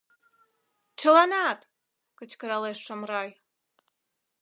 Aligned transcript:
Чыланат!— 0.99 1.59
кычкыралеш 2.17 2.79
Шамрай. 2.85 3.29